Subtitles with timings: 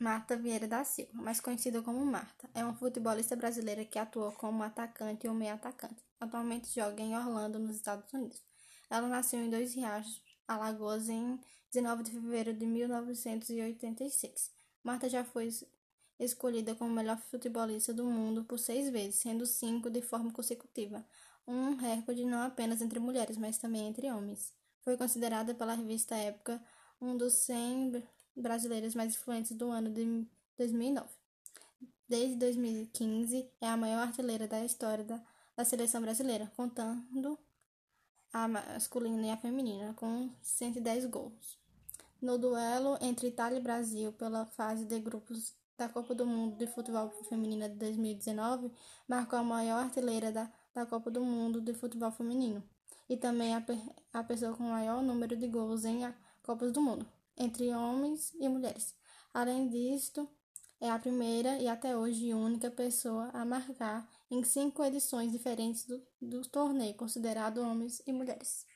[0.00, 4.62] Marta Vieira da Silva, mais conhecida como Marta, é uma futebolista brasileira que atua como
[4.62, 6.02] atacante ou meio atacante.
[6.18, 8.42] Atualmente joga em Orlando, nos Estados Unidos.
[8.88, 11.38] Ela nasceu em Dois Riachos, Alagoas, em
[11.70, 14.50] 19 de fevereiro de 1986.
[14.82, 15.50] Marta já foi
[16.18, 21.06] escolhida como melhor futebolista do mundo por seis vezes, sendo cinco de forma consecutiva,
[21.46, 24.54] um recorde não apenas entre mulheres, mas também entre homens.
[24.80, 26.58] Foi considerada pela revista Época
[26.98, 28.02] um dos 100
[28.36, 30.26] brasileiras mais influentes do ano de
[30.56, 31.08] 2009.
[32.08, 35.22] Desde 2015, é a maior artilheira da história da,
[35.56, 37.38] da seleção brasileira, contando
[38.32, 41.58] a masculina e a feminina, com 110 gols.
[42.20, 46.66] No duelo entre Itália e Brasil pela fase de grupos da Copa do Mundo de
[46.66, 48.70] Futebol Feminino de 2019,
[49.08, 52.62] marcou a maior artilheira da, da Copa do Mundo de Futebol Feminino
[53.08, 53.64] e também a,
[54.12, 56.00] a pessoa com o maior número de gols em
[56.42, 57.06] Copas do Mundo
[57.40, 58.94] entre homens e mulheres.
[59.32, 60.28] Além disto,
[60.78, 66.02] é a primeira e até hoje única pessoa a marcar em cinco edições diferentes do,
[66.20, 68.66] do torneio, considerado homens e mulheres.